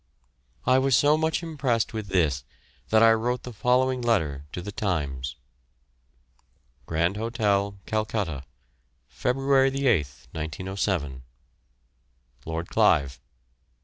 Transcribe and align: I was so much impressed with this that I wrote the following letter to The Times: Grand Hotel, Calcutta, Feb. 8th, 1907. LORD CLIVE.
I 0.65 0.79
was 0.79 0.95
so 0.97 1.15
much 1.15 1.43
impressed 1.43 1.93
with 1.93 2.07
this 2.07 2.43
that 2.89 3.03
I 3.03 3.11
wrote 3.11 3.43
the 3.43 3.53
following 3.53 4.01
letter 4.01 4.45
to 4.51 4.59
The 4.59 4.71
Times: 4.71 5.35
Grand 6.87 7.17
Hotel, 7.17 7.77
Calcutta, 7.85 8.45
Feb. 9.15 9.35
8th, 9.35 10.25
1907. 10.33 11.21
LORD 12.47 12.67
CLIVE. 12.69 13.19